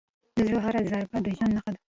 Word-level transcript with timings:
د 0.35 0.37
زړه 0.47 0.59
هره 0.65 0.81
ضربه 0.89 1.17
د 1.25 1.27
ژوند 1.37 1.53
نښه 1.55 1.71
ده. 1.73 1.79